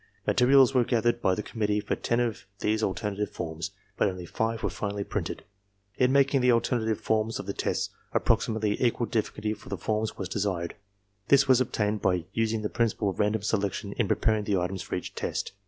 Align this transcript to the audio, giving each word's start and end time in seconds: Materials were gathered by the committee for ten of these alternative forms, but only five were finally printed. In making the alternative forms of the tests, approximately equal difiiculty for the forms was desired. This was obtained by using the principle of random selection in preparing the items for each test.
Materials 0.25 0.73
were 0.73 0.83
gathered 0.83 1.21
by 1.21 1.35
the 1.35 1.43
committee 1.43 1.79
for 1.79 1.95
ten 1.95 2.19
of 2.19 2.45
these 2.57 2.81
alternative 2.81 3.29
forms, 3.29 3.69
but 3.97 4.07
only 4.09 4.25
five 4.25 4.63
were 4.63 4.69
finally 4.71 5.03
printed. 5.03 5.43
In 5.95 6.11
making 6.11 6.41
the 6.41 6.51
alternative 6.51 6.99
forms 6.99 7.37
of 7.37 7.45
the 7.45 7.53
tests, 7.53 7.91
approximately 8.11 8.83
equal 8.83 9.05
difiiculty 9.05 9.55
for 9.55 9.69
the 9.69 9.77
forms 9.77 10.17
was 10.17 10.27
desired. 10.27 10.73
This 11.27 11.47
was 11.47 11.61
obtained 11.61 12.01
by 12.01 12.25
using 12.33 12.63
the 12.63 12.67
principle 12.67 13.11
of 13.11 13.19
random 13.19 13.43
selection 13.43 13.93
in 13.93 14.07
preparing 14.07 14.45
the 14.45 14.57
items 14.57 14.81
for 14.81 14.95
each 14.95 15.13
test. 15.13 15.51